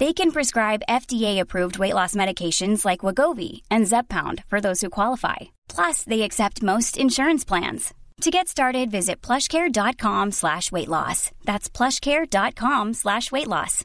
[0.00, 5.36] They can prescribe FDA-approved weight loss medications like Wagovi and Zepbound for those who qualify.
[5.68, 7.92] Plus, they accept most insurance plans.
[8.22, 11.32] To get started, visit plushcare.com slash weight loss.
[11.44, 13.84] That's plushcare.com slash weight loss.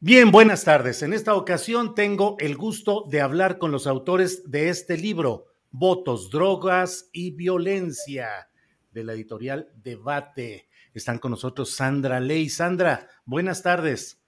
[0.00, 1.04] Bien, buenas tardes.
[1.04, 6.28] En esta ocasión tengo el gusto de hablar con los autores de este libro, Votos,
[6.28, 8.48] Drogas y Violencia,
[8.90, 10.69] de la editorial Debate.
[10.94, 12.48] Están con nosotros Sandra Ley.
[12.48, 14.20] Sandra, buenas tardes.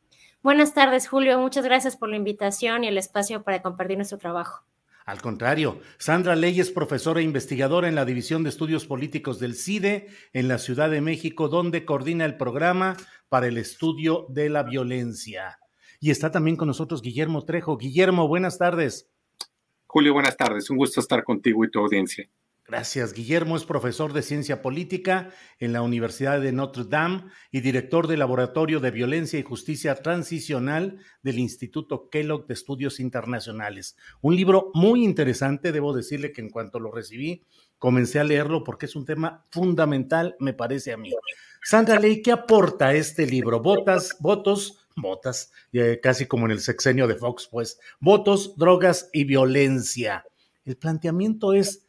[0.43, 1.39] Buenas tardes, Julio.
[1.41, 4.65] Muchas gracias por la invitación y el espacio para compartir nuestro trabajo.
[5.05, 9.57] Al contrario, Sandra Ley es profesora e investigadora en la División de Estudios Políticos del
[9.57, 12.97] CIDE en la Ciudad de México, donde coordina el programa
[13.29, 15.59] para el estudio de la violencia.
[15.99, 17.77] Y está también con nosotros Guillermo Trejo.
[17.77, 19.09] Guillermo, buenas tardes.
[19.87, 20.71] Julio, buenas tardes.
[20.71, 22.29] Un gusto estar contigo y tu audiencia.
[22.65, 23.13] Gracias.
[23.13, 28.21] Guillermo es profesor de Ciencia Política en la Universidad de Notre Dame y director del
[28.21, 33.97] Laboratorio de Violencia y Justicia Transicional del Instituto Kellogg de Estudios Internacionales.
[34.21, 37.45] Un libro muy interesante, debo decirle que en cuanto lo recibí,
[37.79, 41.11] comencé a leerlo porque es un tema fundamental, me parece a mí.
[41.65, 43.61] Sandra Ley, ¿qué aporta este libro?
[43.61, 49.25] Votas, votos, votas, eh, casi como en el sexenio de Fox, pues, votos, drogas y
[49.25, 50.25] violencia.
[50.65, 51.82] El planteamiento es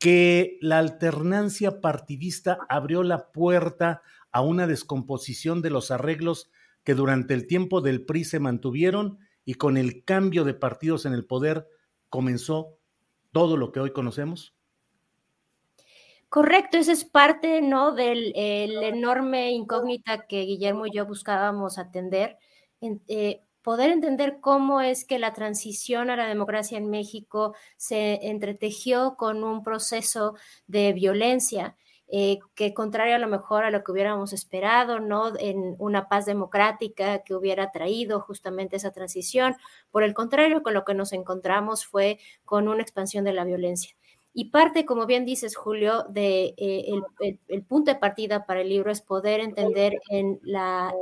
[0.00, 4.02] que la alternancia partidista abrió la puerta
[4.32, 6.50] a una descomposición de los arreglos
[6.84, 11.12] que durante el tiempo del PRI se mantuvieron y con el cambio de partidos en
[11.12, 11.68] el poder
[12.08, 12.78] comenzó
[13.30, 14.56] todo lo que hoy conocemos?
[16.30, 17.92] Correcto, esa es parte ¿no?
[17.92, 22.38] del enorme incógnita que Guillermo y yo buscábamos atender.
[22.80, 29.16] Eh, poder entender cómo es que la transición a la democracia en México se entretejió
[29.16, 30.34] con un proceso
[30.66, 31.76] de violencia.
[32.12, 35.30] Eh, que contrario a lo mejor a lo que hubiéramos esperado, ¿no?
[35.38, 39.54] En una paz democrática que hubiera traído justamente esa transición.
[39.92, 43.94] Por el contrario, con lo que nos encontramos fue con una expansión de la violencia.
[44.32, 46.86] Y parte, como bien dices, Julio, de eh,
[47.48, 50.92] el, punto de partida para el libro es poder entender en la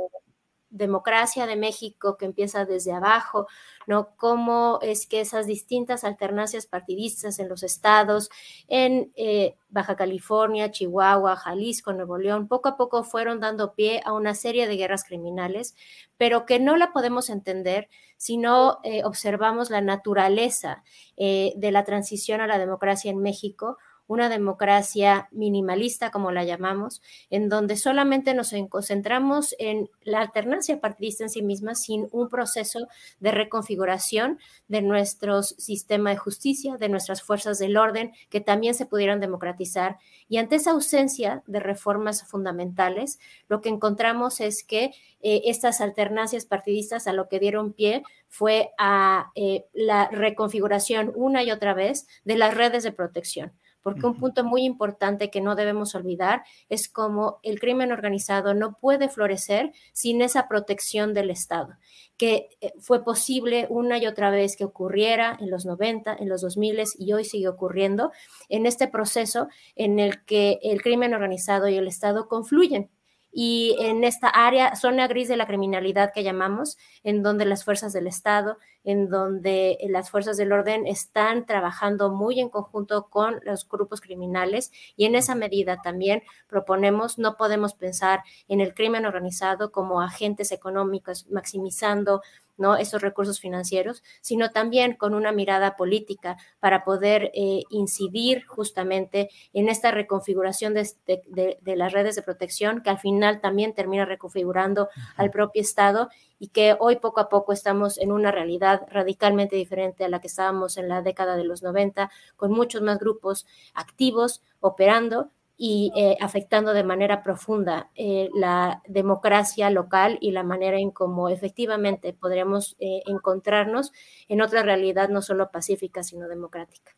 [0.69, 3.47] democracia de México que empieza desde abajo,
[3.87, 4.15] ¿no?
[4.15, 8.29] Cómo es que esas distintas alternancias partidistas en los estados,
[8.67, 14.13] en eh, Baja California, Chihuahua, Jalisco, Nuevo León, poco a poco fueron dando pie a
[14.13, 15.75] una serie de guerras criminales,
[16.17, 20.83] pero que no la podemos entender si no eh, observamos la naturaleza
[21.15, 23.77] eh, de la transición a la democracia en México,
[24.09, 31.23] una democracia minimalista, como la llamamos, en donde solamente nos concentramos en la alternancia partidista
[31.23, 32.87] en sí misma sin un proceso
[33.19, 38.87] de reconfiguración de nuestro sistema de justicia, de nuestras fuerzas del orden, que también se
[38.87, 39.99] pudieran democratizar.
[40.27, 44.85] Y ante esa ausencia de reformas fundamentales, lo que encontramos es que
[45.21, 51.43] eh, estas alternancias partidistas a lo que dieron pie fue a eh, la reconfiguración una
[51.43, 55.55] y otra vez de las redes de protección porque un punto muy importante que no
[55.55, 61.77] debemos olvidar es cómo el crimen organizado no puede florecer sin esa protección del Estado,
[62.17, 66.41] que eh, fue posible una y otra vez que ocurriera en los 90, en los
[66.41, 68.11] 2000 y hoy sigue ocurriendo
[68.47, 72.89] en este proceso en el que el crimen organizado y el Estado confluyen
[73.31, 77.93] y en esta área, zona gris de la criminalidad que llamamos, en donde las fuerzas
[77.93, 83.67] del Estado, en donde las fuerzas del orden están trabajando muy en conjunto con los
[83.67, 89.71] grupos criminales y en esa medida también proponemos, no podemos pensar en el crimen organizado
[89.71, 92.21] como agentes económicos maximizando
[92.59, 92.75] ¿no?
[92.75, 99.69] Esos recursos financieros, sino también con una mirada política para poder eh, incidir justamente en
[99.69, 105.61] esta reconfiguración de, las redes de protección que al final también termina reconfigurando al propio
[105.61, 110.19] Estado y que hoy poco a poco estamos en una realidad radicalmente diferente a la
[110.19, 115.91] que estábamos en la década de los 90, con muchos más grupos activos operando y
[115.93, 122.13] eh, afectando de manera profunda eh, la democracia local y la manera en cómo efectivamente
[122.13, 123.91] podríamos eh, encontrarnos
[124.29, 126.95] en otra realidad no solo pacífica, sino democrática.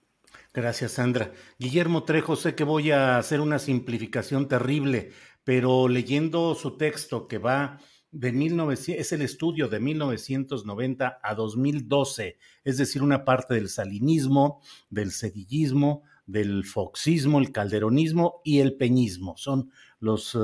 [0.53, 1.31] Gracias, Sandra.
[1.57, 5.11] Guillermo Trejo, sé que voy a hacer una simplificación terrible,
[5.43, 7.79] pero leyendo su texto que va
[8.11, 14.61] de 1900, es el estudio de 1990 a 2012, es decir, una parte del salinismo,
[14.91, 19.35] del cedillismo, del foxismo, el calderonismo y el peñismo.
[19.37, 20.37] Son los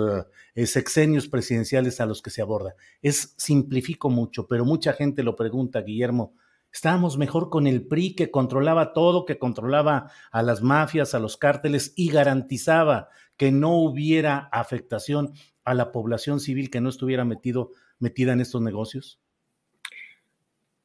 [0.56, 2.76] eh, sexenios presidenciales a los que se aborda.
[3.02, 6.34] Es simplifico mucho, pero mucha gente lo pregunta, Guillermo.
[6.72, 11.38] Estábamos mejor con el PRI que controlaba todo, que controlaba a las mafias, a los
[11.38, 15.34] cárteles y garantizaba que no hubiera afectación
[15.64, 19.20] a la población civil que no estuviera metido, metida en estos negocios.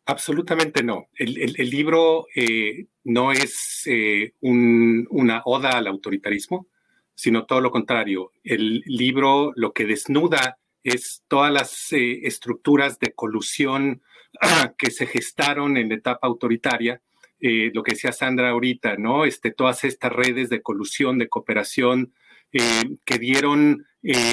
[0.04, 1.08] Absolutamente no.
[1.14, 6.66] El, libro eh, no es eh, una oda al autoritarismo,
[7.14, 8.32] sino todo lo contrario.
[8.43, 14.02] El libro lo que desnuda es todas las eh, estructuras de colusión
[14.76, 17.00] que se gestaron en la etapa autoritaria.
[17.40, 19.25] lo que decía Sandra ahorita, ¿no?
[19.25, 22.12] Este, todas estas redes de colusión, de cooperación,
[22.52, 23.87] que dieron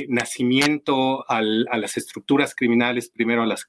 [0.10, 3.66] nacimiento a las estructuras criminales, primero a, los,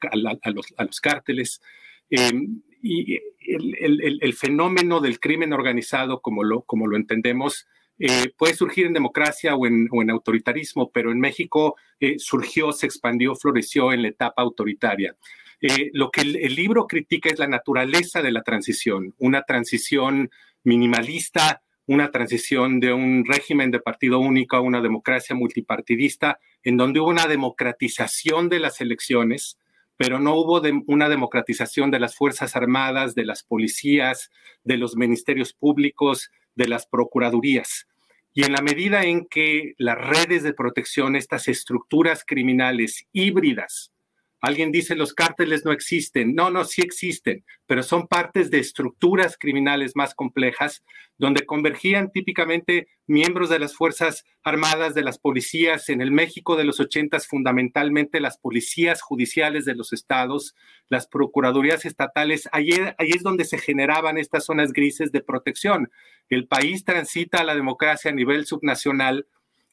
[0.77, 1.61] a los, cárteles,
[2.11, 6.65] Em, y el, fenómeno del crimen organizado, como lo,
[6.97, 7.67] entendemos,
[7.99, 13.35] eh, puede surgir en democracia o en, autoritarismo, pero en México eh, surgió, se expandió,
[13.35, 15.15] floreció en la etapa autoritaria.
[15.61, 20.31] Eh, lo que el, libro critica es la naturaleza de la transición, una transición
[20.65, 27.01] minimalista, una transición de un régimen de partido único a una democracia multipartidista, en donde
[27.01, 29.59] hubo una democratización de las elecciones,
[30.01, 34.31] pero no hubo una democratización de las Fuerzas Armadas, de las policías,
[34.65, 37.87] de los ministerios públicos, de las procuradurías.
[38.33, 43.93] Y en la medida en que las redes de protección, estas estructuras criminales híbridas,
[44.41, 46.35] Alguien dice los cárteles no existen.
[46.35, 50.83] No, no, sí existen, pero son partes de estructuras criminales más complejas
[51.19, 56.65] donde convergían típicamente miembros de las Fuerzas Armadas, de las policías, en el México de
[56.65, 60.55] los ochentas, fundamentalmente las policías judiciales de los estados,
[60.89, 62.49] las procuradurías estatales.
[62.53, 65.91] Ahí, ahí es donde se generaban estas zonas grises de protección.
[66.31, 69.27] El país transita a la democracia a nivel subnacional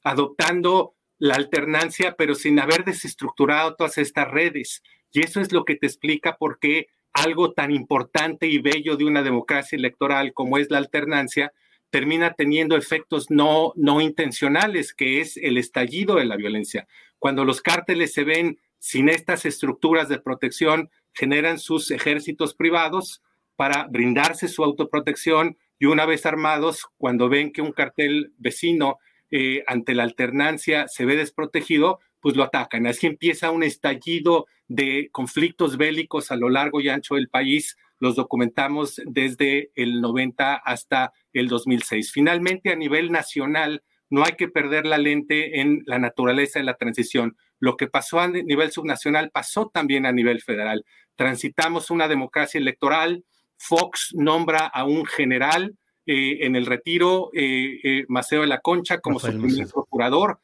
[0.03, 4.83] adoptando la alternancia, pero sin haber desestructurado todas estas redes.
[5.11, 9.05] Y eso es lo que te explica por qué algo tan importante y bello de
[9.05, 11.51] una democracia electoral como es la alternancia
[11.89, 16.87] termina teniendo efectos no, no intencionales, que es el estallido de la violencia.
[17.17, 23.23] Cuando los cárteles se ven sin estas estructuras de protección, generan sus ejércitos privados
[23.55, 28.97] para brindarse su autoprotección y una vez armados, cuando ven que un cartel vecino
[29.31, 32.87] eh, ante la alternancia se ve desprotegido, pues lo atacan.
[32.87, 37.77] Así empieza un estallido de conflictos bélicos a lo largo y ancho del país.
[37.99, 42.11] Los documentamos desde el 90 hasta el 2006.
[42.11, 46.75] Finalmente, a nivel nacional, no hay que perder la lente en la naturaleza de la
[46.75, 47.37] transición.
[47.59, 50.85] Lo que pasó a nivel subnacional pasó también a nivel federal.
[51.15, 53.25] Transitamos una democracia electoral.
[53.57, 55.75] Fox nombra a un general
[56.09, 60.39] eh, en el retiro eh, eh, Maceo de la Concha como su primer procurador.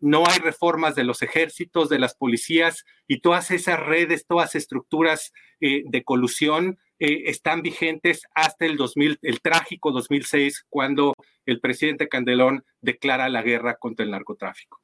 [0.00, 5.32] no hay reformas de los ejércitos, de las policías y todas esas redes, todas estructuras
[5.60, 13.28] de colusión están vigentes hasta el 2000, el trágico 2006, cuando el presidente Candelón declara
[13.28, 14.80] la guerra contra el narcotráfico.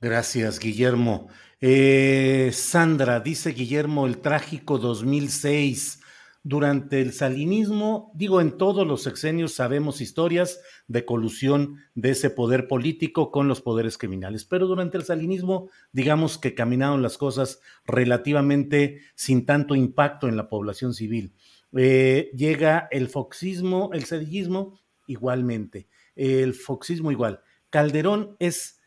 [0.00, 1.28] Gracias, Guillermo.
[1.60, 6.01] Sandra, dice Guillermo, el trágico 2006
[6.44, 12.66] durante el salinismo, digo, en todos los sexenios sabemos historias de colusión de ese poder
[12.66, 19.02] político con los poderes criminales, pero durante el salinismo, digamos que caminaron las cosas relativamente
[19.14, 21.32] sin tanto impacto en la población civil.
[21.76, 25.86] Eh, llega el foxismo, el sedillismo, igualmente.
[26.16, 27.40] El foxismo igual.
[27.70, 28.80] Calderón es,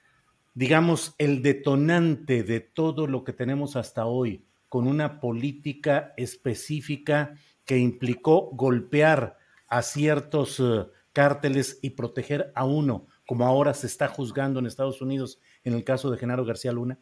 [0.53, 4.45] digamos, el detonante de todo lo que tenemos hasta hoy
[4.75, 9.37] con una política específica que implicó golpear
[9.69, 15.01] a ciertos eh, cárteles y proteger a uno, como ahora se está juzgando en Estados
[15.01, 16.99] Unidos en el caso de Genaro García Luna?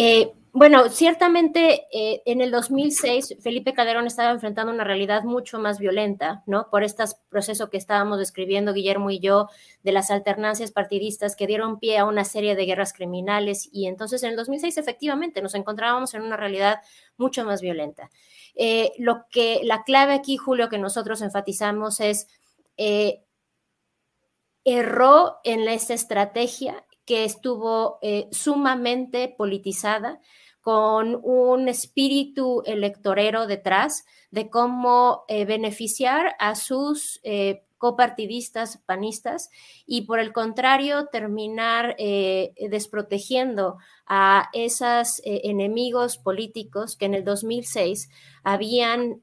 [0.00, 5.80] Eh, bueno, ciertamente eh, en el 2006 Felipe Calderón estaba enfrentando una realidad mucho más
[5.80, 6.70] violenta, ¿no?
[6.70, 9.48] Por este proceso que estábamos describiendo Guillermo y yo
[9.82, 14.22] de las alternancias partidistas que dieron pie a una serie de guerras criminales y entonces
[14.22, 16.78] en el 2006 efectivamente nos encontrábamos en una realidad
[17.16, 18.08] mucho más violenta.
[18.54, 22.28] Eh, lo que la clave aquí, Julio, que nosotros enfatizamos es
[24.64, 30.20] erró en esta estrategia que estuvo eh, sumamente politizada,
[30.60, 39.48] con un espíritu electorero detrás de cómo eh, beneficiar a sus eh, copartidistas panistas
[39.86, 48.10] y por el contrario terminar desprotegiendo a esos enemigos políticos que en el 2006
[48.42, 49.20] habían,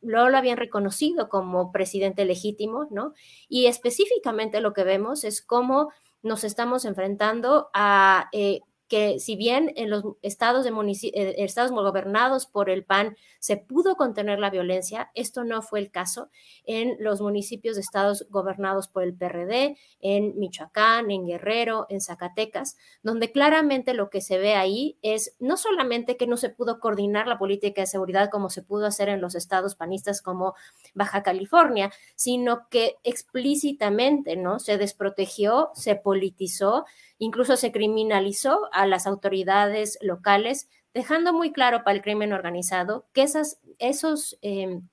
[0.00, 3.14] lo, lo habían reconocido como presidente legítimo, ¿no?
[3.48, 5.90] Y específicamente lo que vemos es cómo
[6.24, 10.70] nos estamos enfrentando a eh, que si bien en los estados, de
[11.14, 15.90] eh, estados gobernados por el PAN se pudo contener la violencia, esto no fue el
[15.90, 16.30] caso
[16.64, 22.76] en los municipios de estados gobernados por el PRD, en Michoacán, en Guerrero, en Zacatecas,
[23.02, 27.26] donde claramente lo que se ve ahí es no solamente que no se pudo coordinar
[27.26, 30.54] la política de seguridad como se pudo hacer en los estados panistas como
[30.94, 36.84] Baja California, sino que explícitamente no se desprotegió, se politizó
[37.18, 43.22] Incluso se criminalizó a las autoridades locales, dejando muy claro para el crimen organizado que
[43.22, 44.88] esas esos, em,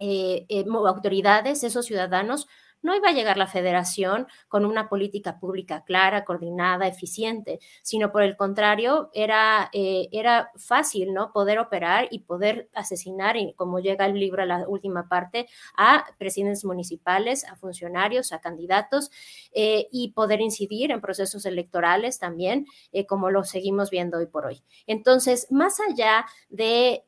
[0.00, 2.48] eh, eh, autoridades, esos ciudadanos,
[2.82, 8.22] no iba a llegar la federación con una política pública clara, coordinada, eficiente, sino por
[8.22, 11.32] el contrario, era, eh, era fácil, ¿no?
[11.32, 15.46] Poder operar y poder asesinar, y como llega el libro a la última parte,
[15.76, 19.10] a presidentes municipales, a funcionarios, a candidatos,
[19.52, 24.46] eh, y poder incidir en procesos electorales también, eh, como lo seguimos viendo hoy por
[24.46, 24.62] hoy.
[24.86, 27.04] Entonces, más allá de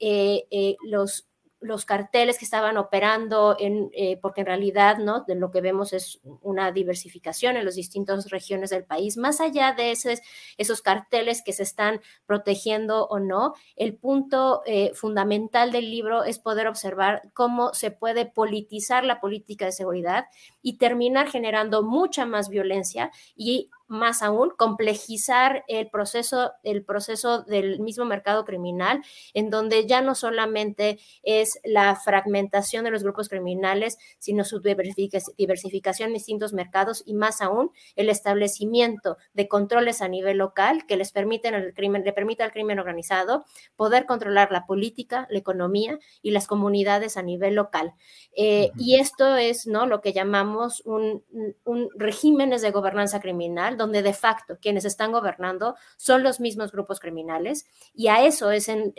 [0.83, 1.27] los
[1.65, 5.23] los carteles que estaban operando, en, eh, porque en realidad ¿no?
[5.23, 9.17] de lo que vemos es una diversificación en las distintas regiones del país.
[9.17, 10.21] Más allá de esos,
[10.59, 16.39] esos carteles que se están protegiendo o no, el punto eh, fundamental del libro es
[16.39, 20.27] poder observar cómo se puede politizar la política de seguridad
[20.61, 27.81] y terminar generando mucha más violencia y más aún complejizar el proceso, el proceso del
[27.81, 29.03] mismo mercado criminal,
[29.35, 36.09] en donde ya no solamente es la fragmentación de los grupos criminales, sino su diversificación
[36.09, 41.13] en distintos mercados y más aún el establecimiento de controles a nivel local que les
[41.13, 43.45] permiten al crimen, le permita al crimen organizado
[43.77, 47.93] poder controlar la política, la economía y las comunidades a nivel local.
[48.37, 49.87] Eh, y esto es ¿no?
[49.87, 51.23] lo que llamamos un,
[51.65, 57.01] un regímenes de gobernanza criminal donde de facto quienes están gobernando son los mismos grupos
[57.01, 57.67] criminales.
[57.95, 58.93] Y a eso es en,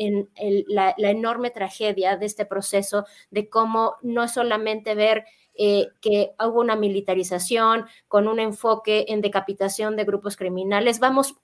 [0.68, 5.26] la, enorme tragedia de este proceso de cómo no solamente ver
[5.58, 11.36] eh, que hubo una militarización con un enfoque en decapitación de grupos criminales, vamos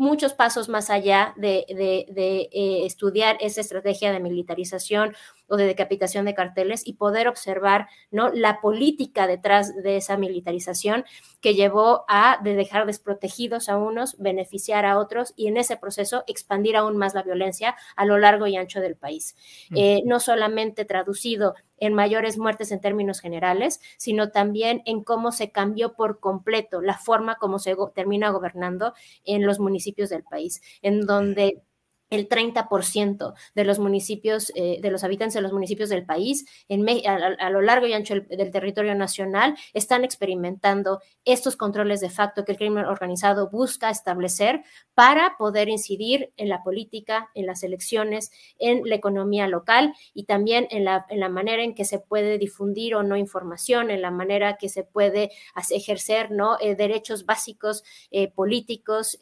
[0.00, 5.14] muchos pasos más allá de, eh, estudiar esa estrategia de militarización
[5.50, 8.30] o de decapitación de carteles y poder observar ¿no?
[8.30, 11.04] la política detrás de esa militarización
[11.40, 16.24] que llevó a de dejar desprotegidos a unos, beneficiar a otros y en ese proceso
[16.26, 19.36] expandir aún más la violencia a lo largo y ancho del país.
[19.74, 25.50] Eh, no solamente traducido en mayores muertes en términos generales, sino también en cómo se
[25.50, 31.06] cambió por completo la forma como se termina gobernando en los municipios del país, en
[31.06, 31.62] donde
[32.10, 36.86] el 30% de los municipios, eh, de los habitantes de los municipios del país, en,
[37.06, 42.52] a, lo largo y ancho del, territorio nacional, están experimentando estos controles de facto que
[42.52, 44.64] el crimen organizado busca establecer
[44.94, 50.66] para poder incidir en la política, en las elecciones, en la economía local y también
[50.70, 54.10] en la, en la manera en que se puede difundir o no información, en la
[54.10, 55.30] manera que se puede
[55.70, 56.58] ejercer ¿no?
[56.60, 59.18] Eh, derechos básicos eh, políticos,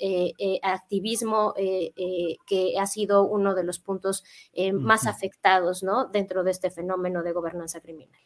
[0.62, 6.06] activismo que ha sido uno de los puntos eh, más afectados ¿no?
[6.06, 8.20] dentro de este fenómeno de gobernanza criminal.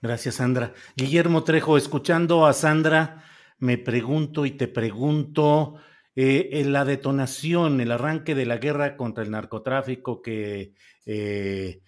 [0.00, 0.72] Gracias, Sandra.
[0.96, 3.24] Guillermo Trejo, escuchando a Sandra,
[3.58, 5.76] me pregunto y te pregunto,
[6.14, 10.74] eh, en la detonación, el arranque de la guerra contra el narcotráfico que
[11.04, 11.82] eh,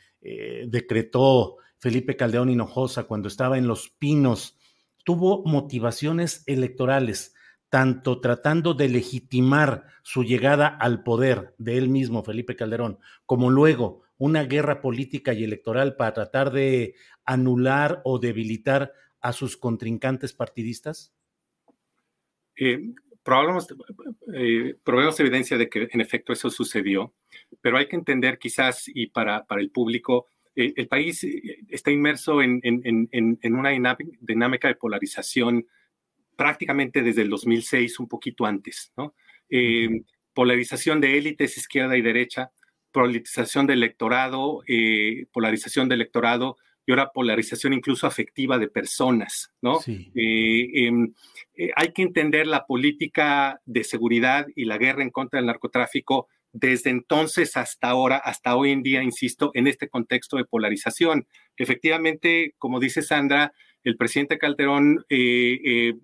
[0.67, 4.59] decretó Felipe Caldeón Hinojosa cuando estaba en Los Pinos,
[5.05, 7.35] tuvo motivaciones electorales
[7.71, 14.03] tanto tratando de legitimar su llegada al poder de él mismo, Felipe Calderón, como luego
[14.19, 21.15] una guerra política y electoral para tratar de anular o debilitar a sus contrincantes partidistas?
[22.57, 23.69] Eh, probamos,
[24.35, 24.77] eh,
[25.19, 27.15] evidencia de que en efecto eso sucedió,
[27.61, 31.25] pero hay que entender quizás, y para, para el público, eh, el país
[31.69, 35.67] está inmerso en, en, en, una dinámica de polarización
[36.40, 39.14] prácticamente desde el 2006, un poquito antes, ¿no?
[40.32, 42.50] polarización de élites izquierda y derecha,
[42.92, 44.62] polarización del electorado,
[45.32, 46.56] polarización del electorado
[46.87, 49.80] y ahora polarización incluso afectiva de personas, ¿no?
[49.87, 51.12] Eh, em,
[51.54, 56.28] eh, hay que entender la política de seguridad y la guerra en contra del narcotráfico
[56.52, 61.26] desde entonces hasta ahora, hasta hoy en día, insisto, en este contexto de polarización.
[61.56, 63.52] Efectivamente, como dice Sandra,
[63.84, 65.94] el presidente Calderón eh,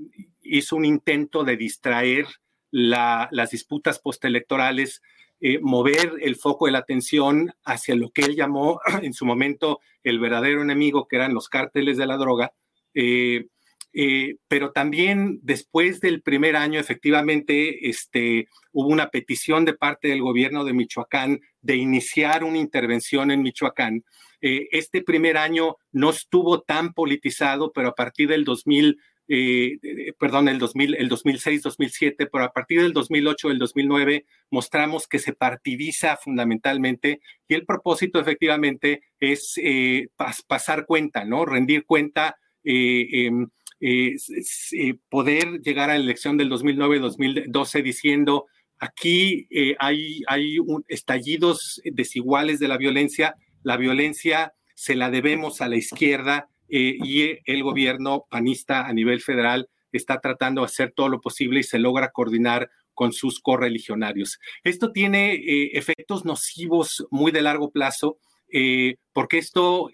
[0.42, 2.26] hizo un intento de distraer
[2.71, 5.00] las disputas postelectorales
[5.38, 9.80] eh, mover el foco de la atención hacia lo que él llamó en su momento
[10.02, 12.52] el verdadero enemigo, que eran los cárteles de la droga.
[12.95, 13.47] Eh,
[13.92, 20.23] eh, pero también después del primer año, efectivamente, este, hubo una petición de parte del
[20.23, 24.05] gobierno de Michoacán de iniciar una intervención en Michoacán.
[24.41, 28.97] este primer año no estuvo tan politizado, pero a partir del 2000
[29.29, 35.19] eh, perdón, el, 2000, el 2006-2007, pero a partir del 2008, el 2009, mostramos que
[35.19, 40.09] se partidiza fundamentalmente y el propósito efectivamente es eh,
[40.47, 41.45] pasar cuenta, ¿no?
[41.45, 43.49] Rendir cuenta, eh, em,
[45.09, 48.47] poder llegar a la elección del 2009-2012 diciendo,
[48.78, 55.76] aquí hay, hay estallidos desiguales de la violencia, la violencia se la debemos a la
[55.76, 61.21] izquierda, eh, y el gobierno panista a nivel federal está tratando de hacer todo lo
[61.21, 64.38] posible y se logra coordinar con sus correligionarios.
[64.64, 68.18] Esto tiene eh, efectos nocivos muy de largo plazo.
[68.52, 69.90] Eh, porque esto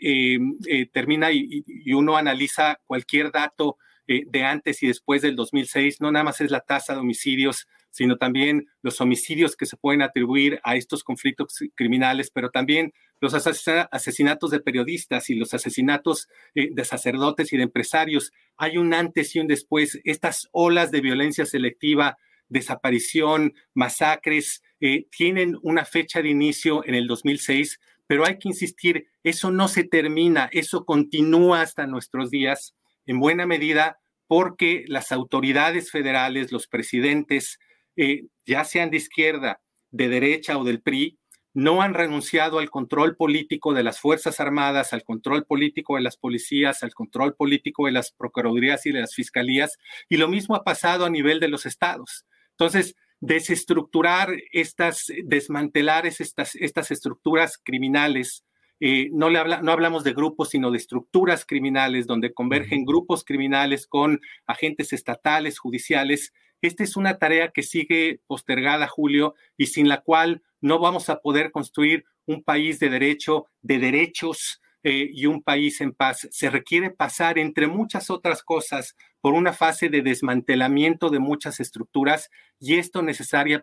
[0.92, 6.24] termina y, y, uno analiza cualquier dato de antes y después del 2006, no nada
[6.24, 10.76] más es la tasa de homicidios, sino también los homicidios que se pueden atribuir a
[10.76, 17.52] estos conflictos criminales, pero también los asesinatos de periodistas y los asesinatos eh, de sacerdotes
[17.52, 18.32] y de empresarios.
[18.56, 20.00] Hay un antes y un después.
[20.04, 22.16] Estas olas de violencia selectiva,
[22.48, 29.06] desaparición, masacres, eh, tienen una fecha de inicio en el 2006, pero hay que insistir,
[29.22, 32.74] eso no se termina, eso continúa hasta nuestros días,
[33.06, 37.58] en buena medida porque las autoridades federales, los presidentes,
[37.96, 41.18] eh, ya sean de izquierda, de derecha o del PRI,
[41.54, 46.16] no han renunciado al control político de las Fuerzas Armadas, al control político de las
[46.16, 49.78] policías, al control político de las procuradurías y de las fiscalías,
[50.08, 52.24] y lo mismo ha pasado a nivel de los estados.
[52.52, 58.44] Entonces, desestructurar estas, desmantelar estas, estas estructuras criminales,
[58.80, 63.24] eh, no, le habla, no hablamos de grupos, sino de estructuras criminales, donde convergen grupos
[63.24, 66.32] criminales con agentes estatales, judiciales.
[66.62, 71.20] Esta es una tarea que sigue postergada, Julio, y sin la cual no vamos a
[71.20, 76.28] poder construir un país de derecho, de derechos eh, y un país en paz.
[76.30, 82.30] Se requiere pasar, entre muchas otras cosas, por una fase de desmantelamiento de muchas estructuras
[82.58, 83.62] y esto necesaria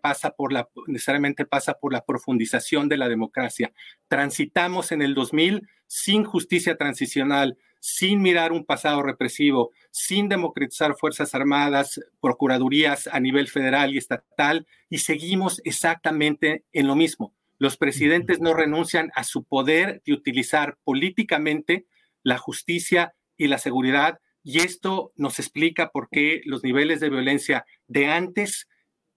[0.87, 3.73] necesariamente pasa por la profundización de la democracia.
[4.07, 11.33] Transitamos en el 2000 sin justicia transicional, sin mirar un pasado represivo, sin democratizar Fuerzas
[11.35, 17.33] Armadas, Procuradurías a nivel federal y estatal, y seguimos exactamente en lo mismo.
[17.59, 21.85] Los presidentes no renuncian a su poder de utilizar políticamente
[22.23, 27.65] la justicia y la seguridad, y esto nos explica por qué los niveles de violencia
[27.87, 28.67] de antes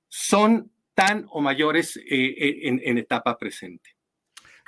[0.09, 3.97] son tan o mayores eh, eh, en etapa presente.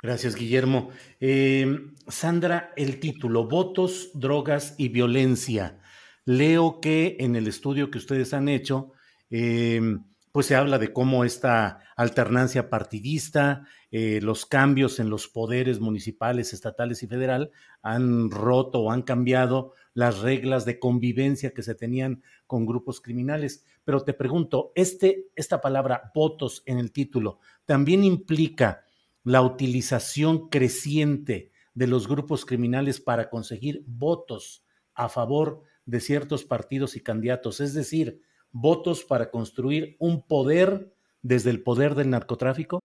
[0.05, 0.91] Gracias, Guillermo.
[1.19, 5.79] Em, Sandra, el título, Votos, Drogas y Violencia.
[6.25, 8.91] Leo que en el estudio que ustedes han hecho,
[9.31, 10.03] em,
[10.35, 16.51] pues se habla de cómo esta alternancia partidista, eh, los cambios en los poderes municipales,
[16.51, 22.21] estatales y federal han roto o han cambiado las reglas de convivencia que se tenían
[22.47, 23.63] con grupos criminales.
[23.85, 28.83] Pero te pregunto, este, esta palabra votos en el título también implica
[29.23, 36.97] la utilización creciente de los grupos criminales para conseguir votos a favor de ciertos partidos
[36.97, 38.21] y candidatos, es decir,
[38.55, 42.79] votos para construir un poder desde el poder del narcotráfico?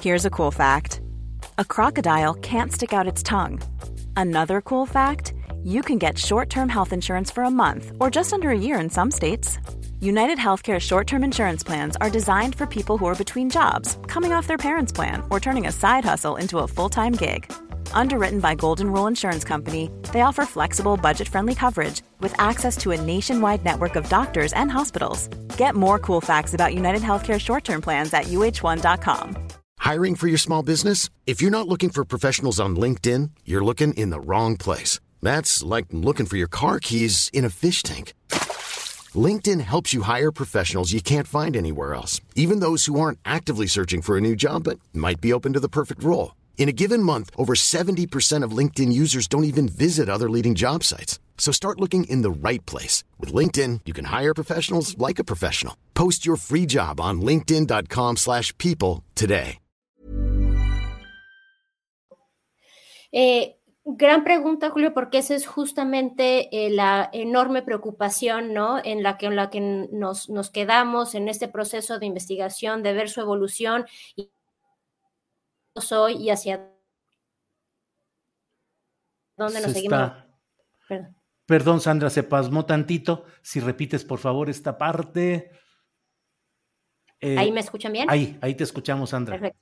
[0.00, 1.00] Here's a cool fact.
[1.56, 3.60] A crocodile can't stick out its tongue.
[4.16, 5.32] Another cool fact,
[5.64, 8.90] you can get short-term health insurance for a month or just under a year in
[8.90, 9.58] some states.
[10.00, 14.32] United Healthcare short term insurance plans are designed for people who are between jobs, coming
[14.32, 17.52] off their parents' plan, or turning a side hustle into a full time gig.
[17.92, 22.92] Underwritten by Golden Rule Insurance Company, they offer flexible, budget friendly coverage with access to
[22.92, 25.28] a nationwide network of doctors and hospitals.
[25.56, 29.36] Get more cool facts about United Healthcare short term plans at uh1.com.
[29.78, 31.10] Hiring for your small business?
[31.26, 35.00] If you're not looking for professionals on LinkedIn, you're looking in the wrong place.
[35.22, 38.12] That's like looking for your car keys in a fish tank.
[39.14, 43.66] LinkedIn helps you hire professionals you can't find anywhere else, even those who aren't actively
[43.66, 46.32] searching for a new job but might be open to the perfect role.
[46.58, 50.84] In a given month, over 70% of LinkedIn users don't even visit other leading job
[50.84, 51.18] sites.
[51.38, 53.04] So start looking in the right place.
[53.18, 55.74] With LinkedIn, you can hire professionals like a professional.
[55.94, 59.60] Post your free job on linkedin.com slash people today.
[63.10, 63.54] Eh,
[63.86, 68.78] gran pregunta, Julio, porque esa es justamente eh, la enorme preocupación, ¿no?
[68.84, 72.92] En la que, en la que nos, nos quedamos en este proceso de investigación, de
[72.92, 74.30] ver su evolución y
[75.80, 76.70] soy y hacia
[79.36, 80.12] dónde nos seguimos.
[81.46, 81.80] Perdón.
[81.80, 83.24] Sandra, se pasmó tantito.
[83.42, 85.50] Si repites, por favor, esta parte.
[87.20, 88.08] ¿Ahí me escuchan bien?
[88.10, 89.38] Ahí, ahí te escuchamos, Sandra.
[89.38, 89.60] Perfecto.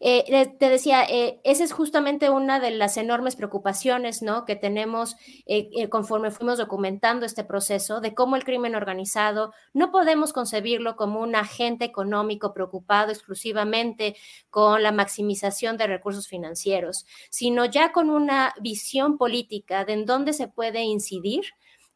[0.00, 4.44] Eh, te decía, eh, esa es justamente una de las enormes preocupaciones ¿no?
[4.44, 10.32] que tenemos eh, conforme fuimos documentando este proceso de cómo el crimen organizado no podemos
[10.32, 14.16] concebirlo como un agente económico preocupado exclusivamente
[14.48, 20.32] con la maximización de recursos financieros, sino ya con una visión política de en dónde
[20.32, 21.44] se puede incidir.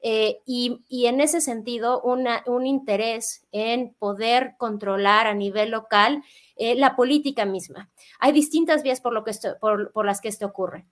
[0.02, 6.24] Y, y, en ese sentido, una, un interés en poder controlar a nivel local
[6.56, 7.90] eh, la política misma.
[8.20, 10.86] Hay distintas vías por, lo que por, las que esto ocurre.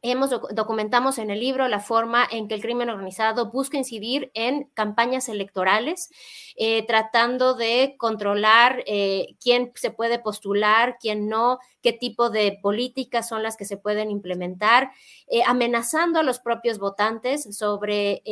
[0.00, 4.70] Hemos documentamos en el libro la forma en que el crimen organizado busca incidir en
[4.74, 6.10] campañas electorales,
[6.56, 13.28] eh, tratando de controlar eh, quién se puede postular, quién no, qué tipo de políticas
[13.28, 14.92] son las que se pueden implementar,
[15.46, 18.22] amenazando a los propios votantes sobre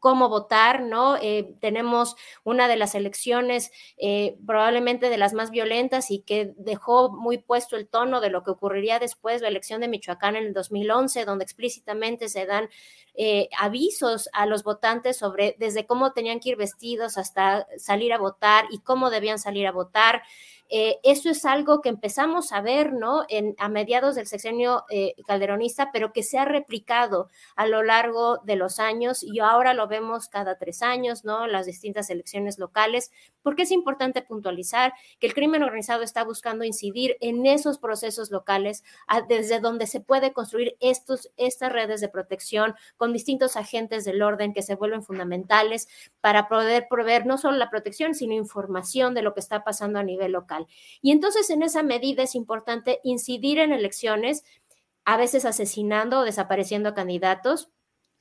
[0.00, 1.16] cómo votar, ¿no?
[1.16, 7.10] Eh, tenemos una de las elecciones eh, probablemente de las más violentas y que dejó
[7.12, 10.54] muy puesto el tono de lo que ocurriría después, la elección de Michoacán en el
[10.54, 12.68] 2011, donde explícitamente se dan
[13.14, 18.18] eh, avisos a los votantes sobre desde cómo tenían que ir vestidos hasta salir a
[18.18, 20.22] votar y cómo debían salir a votar.
[20.72, 23.24] Eh, eso es algo que empezamos a ver, ¿no?
[23.28, 28.38] En, a mediados del sexenio eh, calderonista, pero que se ha replicado a lo largo
[28.38, 31.48] de los años y ahora lo vemos cada tres años, ¿no?
[31.48, 33.10] Las distintas elecciones locales,
[33.42, 38.84] porque es importante puntualizar que el crimen organizado está buscando incidir en esos procesos locales
[39.28, 44.62] desde donde se puede construir estas redes de protección con distintos agentes del orden que
[44.62, 45.88] se vuelven fundamentales
[46.20, 50.04] para poder proveer no solo la protección, sino información de lo que está pasando a
[50.04, 50.59] nivel local.
[51.02, 54.44] Y entonces en esa medida es importante incidir en elecciones,
[55.04, 57.70] a veces asesinando o desapareciendo candidatos,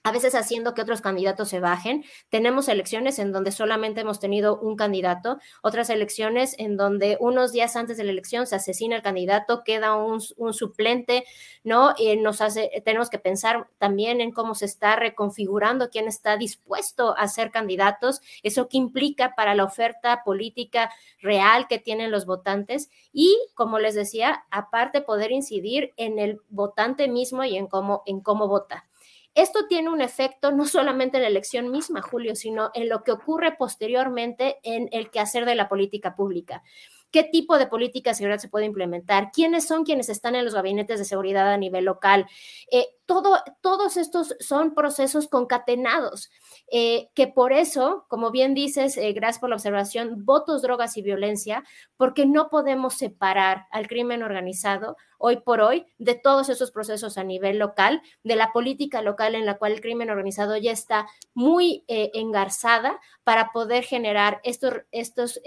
[0.03, 2.05] a veces haciendo que otros candidatos se bajen.
[2.29, 7.75] Tenemos elecciones en donde solamente hemos tenido un candidato, otras elecciones en donde unos días
[7.75, 10.21] antes de la elección se asesina el candidato, queda un,
[10.53, 11.25] suplente,
[11.63, 11.93] ¿no?
[11.97, 17.15] Y nos hace, tenemos que pensar también en cómo se está reconfigurando quién está dispuesto
[17.17, 22.89] a ser candidatos, eso que implica para la oferta política real que tienen los votantes
[23.12, 28.21] y, como les decía, aparte poder incidir en el votante mismo y en cómo, en
[28.21, 28.88] cómo vota.
[29.35, 33.11] Esto tiene un efecto no solamente en la elección misma, Julio, sino en lo que
[33.11, 36.63] ocurre posteriormente en el quehacer de la política pública
[37.11, 40.53] qué tipo de política de seguridad se puede implementar, quiénes son quienes están en los
[40.53, 42.27] gabinetes de seguridad a nivel local.
[42.71, 46.29] Eh, todo, todos estos son procesos concatenados,
[46.71, 51.01] eh, que por eso, como bien dices, eh, gracias por la observación, votos, drogas y
[51.01, 51.63] violencia,
[51.97, 57.23] porque no podemos separar al crimen organizado hoy por hoy de todos esos procesos a
[57.23, 61.05] nivel local, de la política local en la cual el crimen organizado ya está
[61.36, 65.39] muy engarzada para poder generar estos, estos,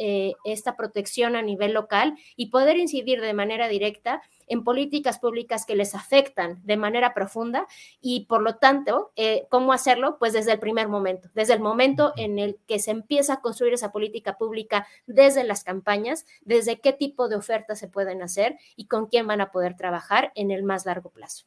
[0.45, 5.77] esta protección a nivel local y poder incidir de manera directa en políticas públicas que
[5.77, 7.67] les afectan de manera profunda
[8.01, 10.17] y por lo tanto, eh, ¿cómo hacerlo?
[10.19, 13.75] Pues desde el primer momento, desde el momento en el que se empieza a construir
[13.75, 18.87] esa política pública desde las campañas, desde qué tipo de ofertas se pueden hacer y
[18.87, 21.47] con quién van a poder trabajar en el más largo plazo.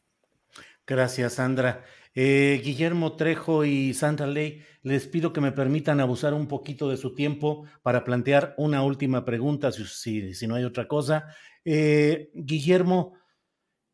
[0.88, 1.84] Gracias, Sandra.
[2.14, 6.96] Eh, Guillermo Trejo y Sandra Ley, les pido que me permitan abusar un poquito de
[6.96, 11.28] su tiempo para plantear una última pregunta, si, si no hay otra cosa.
[11.66, 13.14] Eh, Guillermo,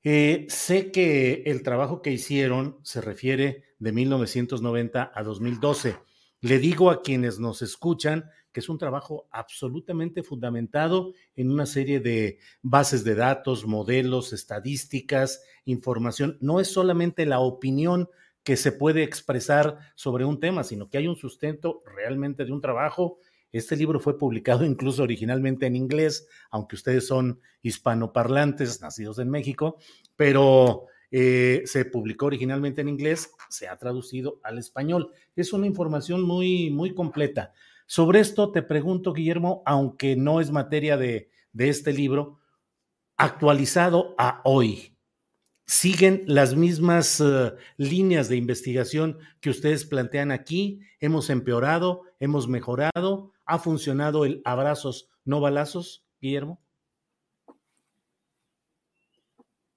[0.03, 5.97] eh, sé que el trabajo que hicieron se refiere de 1990 a 2012.
[6.41, 11.99] Le digo a quienes nos escuchan que es un trabajo absolutamente fundamentado en una serie
[11.99, 16.37] de bases de datos, modelos, estadísticas, información.
[16.41, 18.09] No es solamente la opinión
[18.43, 22.61] que se puede expresar sobre un tema, sino que hay un sustento realmente de un
[22.61, 23.19] trabajo.
[23.51, 29.77] Este libro fue publicado incluso originalmente en inglés, aunque ustedes son hispanoparlantes, nacidos en México,
[30.15, 35.11] pero eh, se publicó originalmente en inglés, se ha traducido al español.
[35.35, 37.51] Es una información muy, muy completa.
[37.85, 42.39] Sobre esto te pregunto, Guillermo, aunque no es materia de, este libro,
[43.17, 44.95] actualizado a hoy,
[45.65, 50.79] siguen las mismas uh, líneas de investigación que ustedes plantean aquí.
[51.01, 53.33] Hemos empeorado, hemos mejorado.
[53.51, 56.63] ¿Ha funcionado el abrazos, no balazos, Guillermo?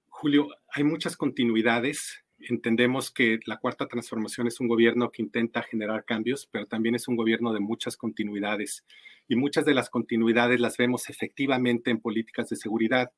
[0.06, 2.24] Julio, hay muchas continuidades.
[2.38, 7.08] Entendemos que la cuarta transformación es un gobierno que intenta generar cambios, pero también es
[7.08, 8.84] un gobierno de muchas continuidades.
[9.26, 13.10] Y muchas de las continuidades las vemos efectivamente en políticas de seguridad.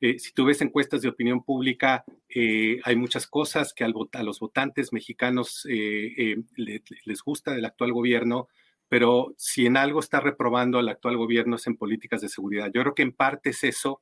[0.00, 4.22] Eh, si tú ves encuestas de opinión pública, eh, hay muchas cosas que al, a
[4.22, 8.48] los votantes mexicanos eh, les gusta del actual gobierno,
[8.88, 12.70] pero si en algo está reprobando al actual gobierno es en políticas de seguridad.
[12.72, 14.00] Yo creo que en parte es eso,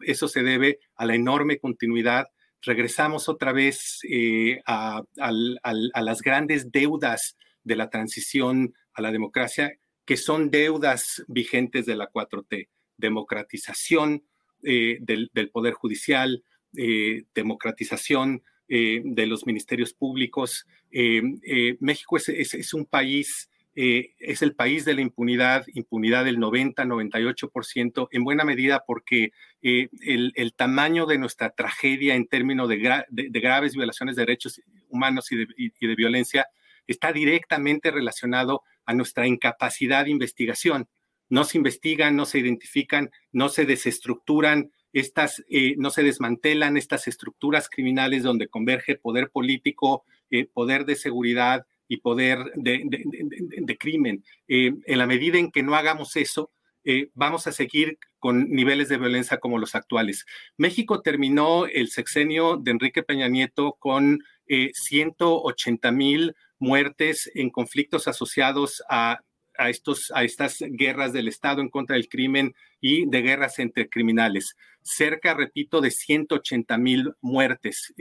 [0.00, 2.28] eso se debe a la enorme continuidad.
[2.62, 9.72] Regresamos otra vez eh, a, las grandes deudas de la transición a la democracia,
[10.04, 12.68] que son deudas vigentes de la 4T.
[12.96, 14.24] Democratización
[14.62, 16.44] eh, del, Poder Judicial,
[16.76, 20.66] eh, democratización de los ministerios públicos.
[20.90, 23.48] México es un país
[23.80, 29.30] eh, es el país de la impunidad, impunidad del 90-98%, en buena medida porque
[29.62, 32.76] eh, el, tamaño de nuestra tragedia en términos de,
[33.08, 36.48] graves violaciones de derechos humanos y de, violencia
[36.88, 40.88] está directamente relacionado a nuestra incapacidad de investigación.
[41.28, 47.06] No se investigan, no se identifican, no se desestructuran estas, eh, no se desmantelan estas
[47.06, 50.04] estructuras criminales donde converge poder político,
[50.52, 54.22] poder de seguridad, y poder de, crimen.
[54.46, 56.52] Eh, en la medida en que no hagamos eso,
[56.84, 60.26] eh, vamos a seguir con niveles de violencia como los actuales.
[60.56, 68.08] México terminó el sexenio de Enrique Peña Nieto con 180 eh, mil muertes en conflictos
[68.08, 69.20] asociados a,
[69.56, 73.88] a, estos, a estas guerras del Estado en contra del crimen y de guerras entre
[73.88, 74.56] criminales.
[74.82, 77.94] Cerca, repito, de 180 mil muertes.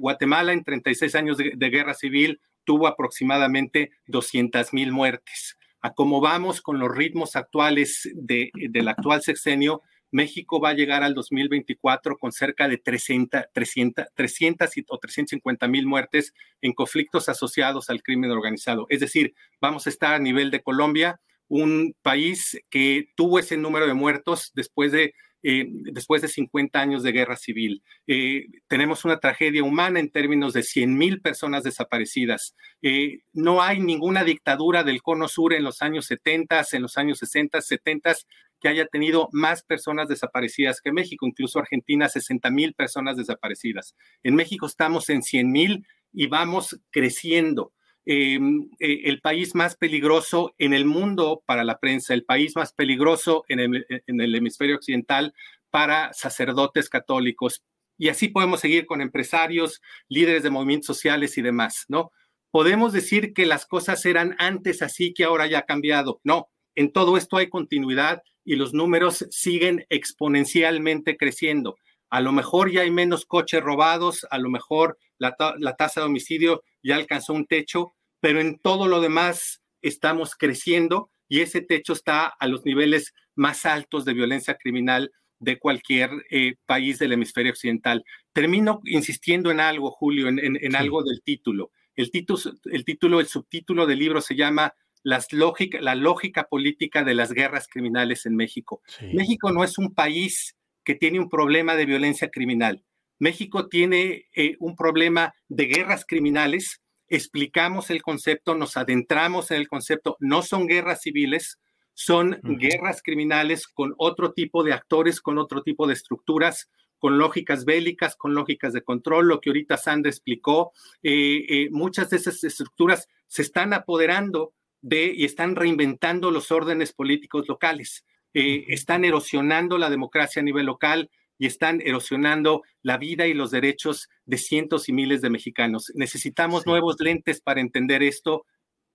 [0.00, 5.56] Guatemala en 36 años de guerra civil tuvo aproximadamente 200 mil muertes.
[5.80, 11.02] A cómo vamos con los ritmos actuales de, del actual sexenio, México va a llegar
[11.02, 17.88] al 2024 con cerca de 300, 300, 300 o 350 mil muertes en conflictos asociados
[17.88, 18.84] al crimen organizado.
[18.90, 23.86] Es decir, vamos a estar a nivel de Colombia, un país que tuvo ese número
[23.86, 27.82] de muertos después de eh, después de 50 años de guerra civil.
[28.06, 32.56] Eh, tenemos una tragedia humana en términos de 100 mil personas desaparecidas.
[32.82, 37.18] Eh, no hay ninguna dictadura del Cono Sur en los años 70, en los años
[37.18, 38.14] 60, 70
[38.60, 43.94] que haya tenido más personas desaparecidas que México, incluso Argentina, 60 mil personas desaparecidas.
[44.22, 47.72] En México estamos en 100 mil y vamos creciendo.
[48.10, 52.72] Em, eh, el país más peligroso en el mundo para la prensa, el país más
[52.72, 55.34] peligroso en el, hemisferio occidental
[55.68, 57.62] para sacerdotes católicos.
[57.98, 62.10] Y así podemos seguir con empresarios, líderes de movimientos sociales y demás, ¿no?
[62.50, 66.22] Podemos decir que las cosas eran antes así que ahora ya ha cambiado.
[66.24, 71.76] No, en todo esto hay continuidad y los números siguen exponencialmente creciendo.
[72.08, 76.06] A lo mejor ya hay menos coches robados, a lo mejor la, la tasa de
[76.06, 81.92] homicidio ya alcanzó un techo, pero en todo lo demás estamos creciendo y ese techo
[81.92, 87.52] está a los niveles más altos de violencia criminal de cualquier eh, país del hemisferio
[87.52, 88.04] occidental.
[88.32, 91.70] Termino insistiendo en algo, Julio, en, algo del título.
[91.94, 92.40] El, título.
[92.64, 97.32] el título, el subtítulo del libro se llama las lógica, La lógica política de las
[97.32, 98.82] guerras criminales en México.
[99.12, 102.84] México no es un país que tiene un problema de violencia criminal.
[103.20, 109.68] México tiene eh, un problema de guerras criminales explicamos el concepto, nos adentramos en el
[109.68, 111.58] concepto, no son guerras civiles,
[111.94, 117.64] son guerras criminales con otro tipo de actores, con otro tipo de estructuras, con lógicas
[117.64, 120.72] bélicas, con lógicas de control, lo que ahorita Sandra explicó.
[121.02, 126.92] Eh, eh, muchas de esas estructuras se están apoderando de y están reinventando los órdenes
[126.92, 133.26] políticos locales, eh, están erosionando la democracia a nivel local, y están erosionando la vida
[133.26, 135.92] y los derechos de cientos y miles de mexicanos.
[135.94, 138.44] Necesitamos nuevos lentes para entender esto,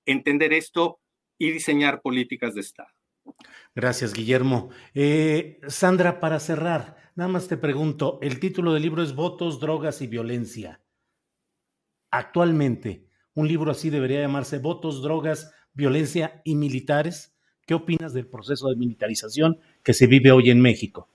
[0.06, 1.00] entender esto
[1.38, 2.90] y diseñar políticas de Estado.
[3.76, 4.70] Gracias, Guillermo.
[4.94, 10.02] Eh, Sandra, para cerrar, nada más te pregunto, el título del libro es Votos, Drogas
[10.02, 10.82] y Violencia.
[12.12, 17.36] Actualmente, un libro así debería llamarse Votos, Drogas, Violencia y Militares.
[17.66, 21.10] ¿Qué opinas del proceso de militarización que se vive hoy en México?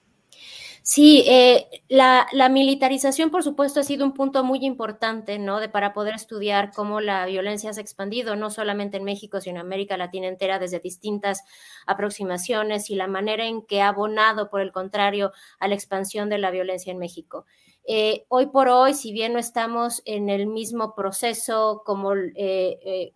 [0.90, 5.60] Sí, eh, la, militarización, por supuesto, ha sido un punto muy importante, ¿no?
[5.60, 9.60] De para poder estudiar cómo la violencia se ha expandido, no solamente en México, sino
[9.60, 11.44] en América Latina entera, desde distintas
[11.86, 16.38] aproximaciones y la manera en que ha abonado, por el contrario, a la expansión de
[16.38, 17.44] la violencia en México.
[17.90, 23.14] Eh, hoy por hoy, si bien no estamos en el mismo proceso como eh, eh,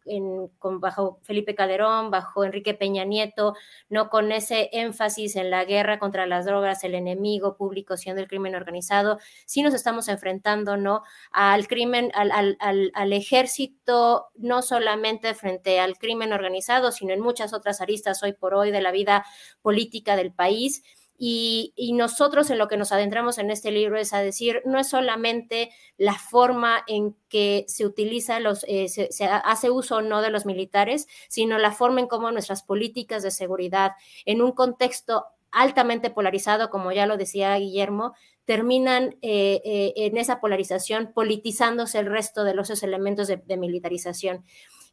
[0.63, 3.55] bajo Felipe Calderón, bajo Enrique Peña Nieto,
[3.91, 8.29] no con ese énfasis en la guerra contra las drogas, el enemigo público siendo el
[8.29, 11.03] crimen organizado, sí nos estamos enfrentando ¿no?
[11.33, 18.23] al crimen, al ejército, no solamente frente al crimen organizado, sino en muchas otras aristas
[18.23, 19.27] hoy por hoy de la vida
[19.61, 20.83] política del país.
[21.25, 24.89] Y, nosotros en lo que nos adentramos en este libro es a decir, no es
[24.89, 30.31] solamente la forma en que se utiliza, los, eh, se, hace uso o no de
[30.31, 33.93] los militares, sino la forma en cómo nuestras políticas de seguridad,
[34.25, 40.41] en un contexto altamente polarizado, como ya lo decía Guillermo, terminan eh, eh, en esa
[40.41, 44.45] polarización politizándose el resto de los elementos de militarización.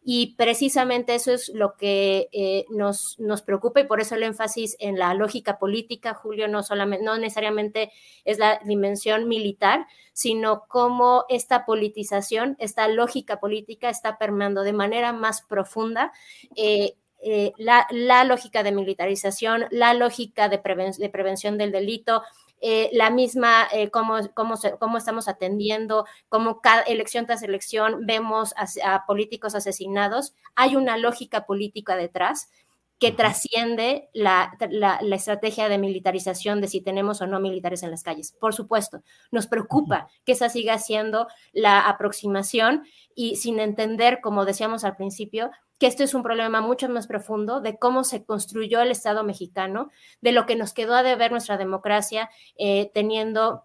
[0.02, 4.78] Y precisamente eso es lo que eh, nos, nos preocupa y por eso el énfasis
[4.80, 7.92] en la lógica política, Julio, no, solamente, no necesariamente
[8.24, 15.12] es la dimensión militar, sino cómo esta politización, esta lógica política está permeando de manera
[15.12, 16.14] más profunda
[16.56, 20.62] eh, eh, la, la, lógica de militarización, la lógica de,
[20.98, 22.24] de prevención del delito,
[22.62, 28.54] eh, la misma, eh, cómo, cómo, cómo, estamos atendiendo, cómo cada elección tras elección vemos
[28.84, 30.34] a, políticos asesinados.
[30.56, 32.50] Hay una lógica política detrás
[33.00, 38.04] que trasciende la, la, estrategia de militarización de si tenemos o no militares en las
[38.04, 38.36] calles.
[38.40, 42.84] Por supuesto, nos preocupa que esa siga siendo la aproximación
[43.16, 47.62] y sin entender, como decíamos al principio, que esto es un problema mucho más profundo
[47.62, 51.58] de cómo se construyó el Estado mexicano, de lo que nos quedó a deber nuestra
[51.58, 53.64] democracia, eh, teniendo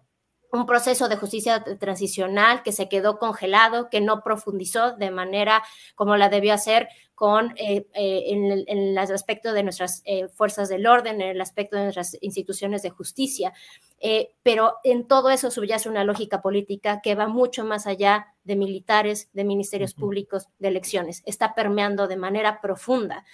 [0.55, 5.61] un proceso de justicia transicional que se quedó congelado, que no profundizó de manera
[5.95, 10.85] como la debió hacer con eh, eh, en, el, aspecto de nuestras eh, fuerzas del
[10.85, 13.53] orden, en el aspecto de nuestras instituciones de justicia.
[14.43, 19.29] pero en todo eso subyace una lógica política que va mucho más allá de militares,
[19.33, 21.23] de ministerios públicos, de elecciones.
[21.25, 23.25] Está permeando de manera profunda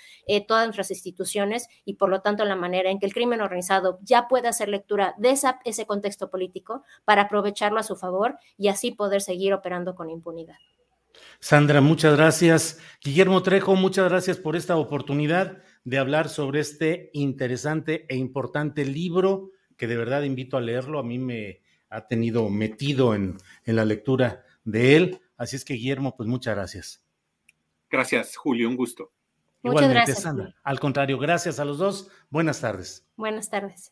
[0.48, 4.30] todas nuestras instituciones y por lo tanto la manera en que el crimen organizado ya
[4.30, 9.22] puede hacer lectura de ese contexto político para aprovecharlo a su favor y así poder
[9.22, 10.58] seguir operando con impunidad.
[11.42, 12.80] Sandra, muchas gracias.
[13.04, 19.50] Guillermo Trejo, muchas gracias por esta oportunidad de hablar sobre este interesante e importante libro
[19.76, 21.00] que de verdad invito a leerlo.
[21.00, 25.22] A mí me ha tenido metido en, la lectura de él.
[25.36, 27.04] Así es que, Guillermo, pues muchas gracias.
[27.90, 29.12] Gracias, Julio, un gusto.
[29.64, 30.56] Muchas gracias, Sandra.
[30.64, 32.10] Al contrario, gracias a los dos.
[32.30, 33.08] Buenas tardes.
[33.18, 33.92] Buenas tardes.